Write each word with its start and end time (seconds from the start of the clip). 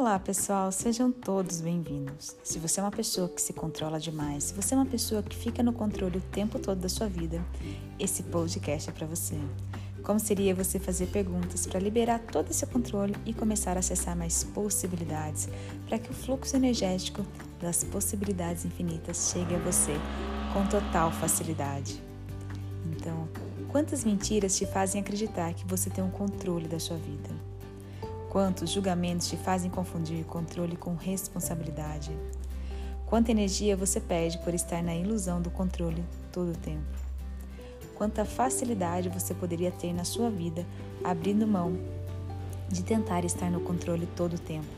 Olá, 0.00 0.18
pessoal, 0.18 0.72
sejam 0.72 1.12
todos 1.12 1.60
bem-vindos. 1.60 2.34
Se 2.42 2.58
você 2.58 2.80
é 2.80 2.82
uma 2.82 2.90
pessoa 2.90 3.28
que 3.28 3.38
se 3.38 3.52
controla 3.52 4.00
demais, 4.00 4.44
se 4.44 4.54
você 4.54 4.72
é 4.72 4.78
uma 4.78 4.86
pessoa 4.86 5.22
que 5.22 5.36
fica 5.36 5.62
no 5.62 5.74
controle 5.74 6.16
o 6.16 6.22
tempo 6.22 6.58
todo 6.58 6.80
da 6.80 6.88
sua 6.88 7.06
vida, 7.06 7.44
esse 7.98 8.22
podcast 8.22 8.88
é 8.88 8.92
para 8.94 9.06
você. 9.06 9.36
Como 10.02 10.18
seria 10.18 10.54
você 10.54 10.78
fazer 10.78 11.08
perguntas 11.08 11.66
para 11.66 11.78
liberar 11.78 12.18
todo 12.18 12.50
esse 12.50 12.64
controle 12.64 13.14
e 13.26 13.34
começar 13.34 13.76
a 13.76 13.80
acessar 13.80 14.16
mais 14.16 14.42
possibilidades 14.42 15.50
para 15.86 15.98
que 15.98 16.10
o 16.10 16.14
fluxo 16.14 16.56
energético 16.56 17.22
das 17.60 17.84
possibilidades 17.84 18.64
infinitas 18.64 19.30
chegue 19.30 19.54
a 19.54 19.58
você 19.58 19.92
com 20.54 20.66
total 20.66 21.12
facilidade? 21.12 22.02
Então, 22.90 23.28
quantas 23.68 24.02
mentiras 24.02 24.56
te 24.56 24.64
fazem 24.64 25.02
acreditar 25.02 25.52
que 25.52 25.66
você 25.66 25.90
tem 25.90 26.02
um 26.02 26.10
controle 26.10 26.68
da 26.68 26.78
sua 26.78 26.96
vida? 26.96 27.50
Quantos 28.30 28.70
julgamentos 28.70 29.28
te 29.28 29.36
fazem 29.36 29.68
confundir 29.68 30.24
controle 30.24 30.76
com 30.76 30.94
responsabilidade? 30.94 32.16
Quanta 33.04 33.32
energia 33.32 33.76
você 33.76 34.00
perde 34.00 34.38
por 34.38 34.54
estar 34.54 34.84
na 34.84 34.94
ilusão 34.94 35.42
do 35.42 35.50
controle 35.50 36.04
todo 36.30 36.52
o 36.52 36.56
tempo? 36.56 36.86
Quanta 37.96 38.24
facilidade 38.24 39.08
você 39.08 39.34
poderia 39.34 39.72
ter 39.72 39.92
na 39.92 40.04
sua 40.04 40.30
vida 40.30 40.64
abrindo 41.02 41.44
mão 41.44 41.76
de 42.68 42.84
tentar 42.84 43.24
estar 43.24 43.50
no 43.50 43.62
controle 43.62 44.06
todo 44.14 44.34
o 44.34 44.38
tempo? 44.38 44.68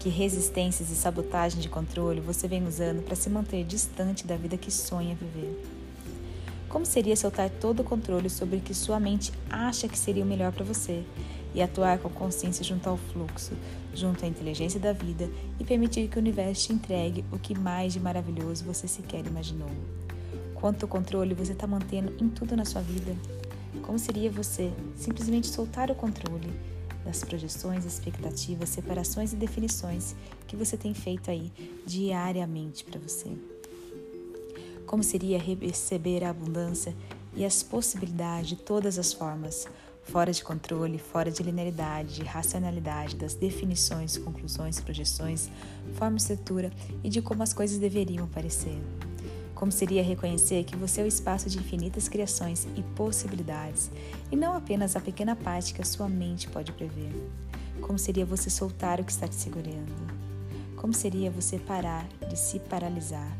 Que 0.00 0.08
resistências 0.08 0.90
e 0.90 0.96
sabotagem 0.96 1.60
de 1.60 1.68
controle 1.68 2.20
você 2.20 2.48
vem 2.48 2.66
usando 2.66 3.00
para 3.04 3.14
se 3.14 3.30
manter 3.30 3.62
distante 3.62 4.26
da 4.26 4.36
vida 4.36 4.56
que 4.56 4.72
sonha 4.72 5.14
viver? 5.14 5.64
Como 6.68 6.84
seria 6.84 7.16
soltar 7.16 7.48
todo 7.48 7.80
o 7.80 7.84
controle 7.84 8.28
sobre 8.28 8.56
o 8.56 8.60
que 8.60 8.74
sua 8.74 8.98
mente 8.98 9.32
acha 9.48 9.88
que 9.88 9.98
seria 9.98 10.24
o 10.24 10.26
melhor 10.26 10.52
para 10.52 10.64
você 10.64 11.04
e 11.54 11.62
atuar 11.62 11.98
com 11.98 12.08
consciência 12.08 12.64
junto 12.64 12.88
ao 12.88 12.96
fluxo, 12.96 13.52
junto 13.94 14.24
à 14.24 14.28
inteligência 14.28 14.78
da 14.78 14.92
vida 14.92 15.28
e 15.58 15.64
permitir 15.64 16.08
que 16.08 16.16
o 16.16 16.20
universo 16.20 16.68
te 16.68 16.72
entregue 16.72 17.24
o 17.32 17.38
que 17.38 17.58
mais 17.58 17.92
de 17.92 18.00
maravilhoso 18.00 18.64
você 18.64 18.86
sequer 18.86 19.26
imaginou. 19.26 19.70
Quanto 20.54 20.86
controle 20.86 21.34
você 21.34 21.52
está 21.52 21.66
mantendo 21.66 22.12
em 22.22 22.28
tudo 22.28 22.54
na 22.54 22.64
sua 22.64 22.82
vida? 22.82 23.16
Como 23.82 23.98
seria 23.98 24.30
você 24.30 24.72
simplesmente 24.94 25.46
soltar 25.46 25.90
o 25.90 25.94
controle 25.94 26.52
das 27.04 27.24
projeções, 27.24 27.84
expectativas, 27.84 28.68
separações 28.68 29.32
e 29.32 29.36
definições 29.36 30.14
que 30.46 30.56
você 30.56 30.76
tem 30.76 30.92
feito 30.92 31.30
aí 31.30 31.50
diariamente 31.86 32.84
para 32.84 33.00
você? 33.00 33.30
Como 34.86 35.02
seria 35.02 35.38
receber 35.38 36.24
a 36.24 36.30
abundância 36.30 36.94
e 37.34 37.44
as 37.44 37.62
possibilidades 37.62 38.50
de 38.50 38.56
todas 38.56 38.98
as 38.98 39.12
formas, 39.12 39.66
fora 40.02 40.32
de 40.32 40.42
controle, 40.42 40.98
fora 40.98 41.30
de 41.30 41.42
linearidade, 41.42 42.16
de 42.16 42.24
racionalidade, 42.24 43.16
das 43.16 43.34
definições, 43.34 44.18
conclusões, 44.18 44.80
projeções, 44.80 45.48
forma 45.94 46.16
e 46.16 46.20
estrutura 46.20 46.72
e 47.04 47.08
de 47.08 47.22
como 47.22 47.42
as 47.42 47.52
coisas 47.52 47.78
deveriam 47.78 48.26
parecer. 48.26 48.78
Como 49.54 49.70
seria 49.70 50.02
reconhecer 50.02 50.64
que 50.64 50.74
você 50.74 51.02
é 51.02 51.04
o 51.04 51.06
espaço 51.06 51.50
de 51.50 51.58
infinitas 51.58 52.08
criações 52.08 52.66
e 52.76 52.82
possibilidades, 52.82 53.90
e 54.32 54.36
não 54.36 54.54
apenas 54.54 54.96
a 54.96 55.00
pequena 55.00 55.36
parte 55.36 55.74
que 55.74 55.82
a 55.82 55.84
sua 55.84 56.08
mente 56.08 56.48
pode 56.48 56.72
prever? 56.72 57.12
Como 57.82 57.98
seria 57.98 58.24
você 58.24 58.48
soltar 58.48 59.00
o 59.00 59.04
que 59.04 59.12
está 59.12 59.28
te 59.28 59.34
segurando? 59.34 59.92
Como 60.76 60.94
seria 60.94 61.30
você 61.30 61.58
parar 61.58 62.08
de 62.26 62.38
se 62.38 62.58
paralisar? 62.58 63.36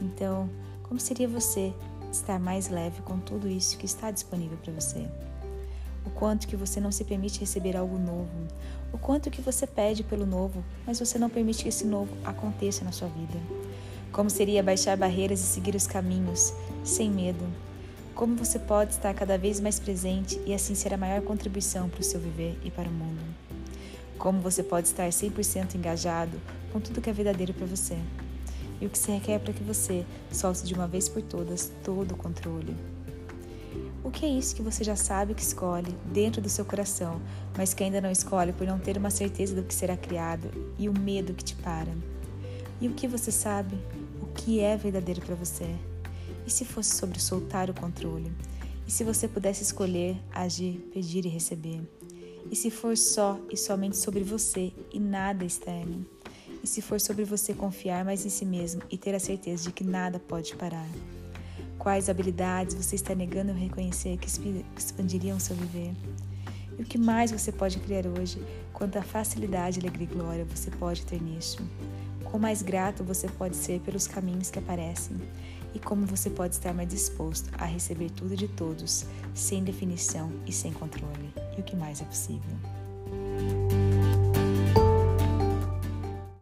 Então, 0.00 0.48
como 0.84 0.98
seria 0.98 1.28
você 1.28 1.74
estar 2.10 2.38
mais 2.38 2.68
leve 2.68 3.02
com 3.02 3.18
tudo 3.18 3.46
isso 3.46 3.76
que 3.76 3.84
está 3.84 4.10
disponível 4.10 4.56
para 4.56 4.72
você? 4.72 5.06
O 6.06 6.10
quanto 6.10 6.46
que 6.46 6.56
você 6.56 6.80
não 6.80 6.92
se 6.92 7.04
permite 7.04 7.40
receber 7.40 7.76
algo 7.76 7.98
novo, 7.98 8.30
o 8.92 8.98
quanto 8.98 9.30
que 9.30 9.42
você 9.42 9.66
pede 9.66 10.04
pelo 10.04 10.24
novo, 10.24 10.64
mas 10.86 11.00
você 11.00 11.18
não 11.18 11.28
permite 11.28 11.64
que 11.64 11.68
esse 11.68 11.84
novo 11.84 12.16
aconteça 12.24 12.84
na 12.84 12.92
sua 12.92 13.08
vida. 13.08 13.38
Como 14.12 14.30
seria 14.30 14.62
baixar 14.62 14.96
barreiras 14.96 15.40
e 15.40 15.46
seguir 15.46 15.74
os 15.74 15.86
caminhos 15.86 16.54
sem 16.84 17.10
medo? 17.10 17.44
Como 18.14 18.36
você 18.36 18.58
pode 18.58 18.92
estar 18.92 19.12
cada 19.12 19.36
vez 19.36 19.60
mais 19.60 19.78
presente 19.78 20.40
e 20.46 20.54
assim 20.54 20.74
ser 20.74 20.94
a 20.94 20.96
maior 20.96 21.20
contribuição 21.20 21.88
para 21.88 22.00
o 22.00 22.04
seu 22.04 22.20
viver 22.20 22.58
e 22.64 22.70
para 22.70 22.88
o 22.88 22.92
mundo? 22.92 23.20
Como 24.16 24.40
você 24.40 24.62
pode 24.62 24.86
estar 24.86 25.08
100% 25.08 25.74
engajado 25.74 26.40
com 26.72 26.80
tudo 26.80 27.02
que 27.02 27.10
é 27.10 27.12
verdadeiro 27.12 27.52
para 27.52 27.66
você? 27.66 27.98
E 28.80 28.86
o 28.86 28.90
que 28.90 28.98
se 28.98 29.10
requer 29.10 29.40
para 29.40 29.52
que 29.52 29.62
você 29.62 30.06
solte 30.32 30.64
de 30.64 30.72
uma 30.72 30.86
vez 30.86 31.08
por 31.08 31.20
todas 31.20 31.70
todo 31.84 32.12
o 32.12 32.16
controle? 32.16 32.95
O 34.02 34.10
que 34.10 34.24
é 34.24 34.28
isso 34.28 34.54
que 34.54 34.62
você 34.62 34.84
já 34.84 34.96
sabe 34.96 35.34
que 35.34 35.42
escolhe 35.42 35.96
dentro 36.12 36.40
do 36.40 36.48
seu 36.48 36.64
coração, 36.64 37.20
mas 37.56 37.74
que 37.74 37.82
ainda 37.82 38.00
não 38.00 38.10
escolhe 38.10 38.52
por 38.52 38.66
não 38.66 38.78
ter 38.78 38.96
uma 38.96 39.10
certeza 39.10 39.54
do 39.54 39.62
que 39.62 39.74
será 39.74 39.96
criado 39.96 40.48
e 40.78 40.88
o 40.88 40.98
medo 40.98 41.34
que 41.34 41.44
te 41.44 41.54
para? 41.56 41.92
E 42.80 42.88
o 42.88 42.92
que 42.92 43.08
você 43.08 43.32
sabe? 43.32 43.76
O 44.22 44.26
que 44.26 44.60
é 44.60 44.76
verdadeiro 44.76 45.20
para 45.20 45.34
você? 45.34 45.74
E 46.46 46.50
se 46.50 46.64
fosse 46.64 46.94
sobre 46.94 47.18
soltar 47.18 47.68
o 47.68 47.74
controle? 47.74 48.32
E 48.86 48.92
se 48.92 49.02
você 49.02 49.26
pudesse 49.26 49.62
escolher, 49.62 50.16
agir, 50.32 50.78
pedir 50.92 51.26
e 51.26 51.28
receber? 51.28 51.80
E 52.50 52.54
se 52.54 52.70
for 52.70 52.96
só 52.96 53.40
e 53.50 53.56
somente 53.56 53.96
sobre 53.96 54.22
você 54.22 54.72
e 54.92 55.00
nada 55.00 55.44
externo? 55.44 56.06
E 56.62 56.66
se 56.66 56.80
for 56.80 57.00
sobre 57.00 57.24
você 57.24 57.52
confiar 57.52 58.04
mais 58.04 58.24
em 58.24 58.28
si 58.28 58.44
mesmo 58.44 58.82
e 58.90 58.96
ter 58.96 59.14
a 59.14 59.20
certeza 59.20 59.64
de 59.64 59.72
que 59.72 59.82
nada 59.82 60.20
pode 60.20 60.54
parar? 60.54 60.88
Quais 61.78 62.08
habilidades 62.08 62.74
você 62.74 62.96
está 62.96 63.14
negando 63.14 63.52
reconhecer 63.52 64.16
que 64.16 64.28
expandiriam 64.76 65.38
seu 65.38 65.54
viver? 65.54 65.92
E 66.78 66.82
o 66.82 66.84
que 66.84 66.98
mais 66.98 67.30
você 67.30 67.52
pode 67.52 67.78
criar 67.78 68.06
hoje? 68.06 68.42
Quanta 68.72 69.02
facilidade, 69.02 69.80
alegria 69.80 70.08
e 70.10 70.14
glória 70.14 70.44
você 70.44 70.70
pode 70.70 71.04
ter 71.06 71.22
nisso? 71.22 71.58
Quão 72.24 72.40
mais 72.40 72.60
grato 72.60 73.04
você 73.04 73.28
pode 73.28 73.56
ser 73.56 73.80
pelos 73.80 74.06
caminhos 74.06 74.50
que 74.50 74.58
aparecem? 74.58 75.16
E 75.74 75.78
como 75.78 76.06
você 76.06 76.28
pode 76.28 76.54
estar 76.54 76.72
mais 76.72 76.88
disposto 76.88 77.50
a 77.58 77.64
receber 77.64 78.10
tudo 78.10 78.36
de 78.36 78.48
todos, 78.48 79.06
sem 79.34 79.62
definição 79.62 80.32
e 80.46 80.52
sem 80.52 80.72
controle? 80.72 81.32
E 81.56 81.60
o 81.60 81.64
que 81.64 81.76
mais 81.76 82.00
é 82.00 82.04
possível? 82.04 82.56